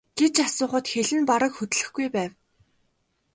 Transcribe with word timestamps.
гэж 0.19 0.35
асуухад 0.47 0.85
хэл 0.93 1.09
нь 1.17 1.27
бараг 1.29 1.53
хөдлөхгүй 1.57 2.07
байв. 2.15 2.31